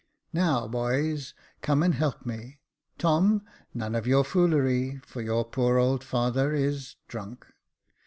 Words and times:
"Now, 0.33 0.67
boys, 0.67 1.35
come 1.61 1.83
and 1.83 1.93
help 1.93 2.25
me— 2.25 2.57
Tom— 2.97 3.43
none 3.75 3.93
of 3.93 4.07
your 4.07 4.23
foolery— 4.23 4.99
for 5.05 5.21
your 5.21 5.45
poor 5.45 5.77
old 5.77 6.03
father 6.03 6.55
is— 6.55 6.95
drunk 7.07 7.45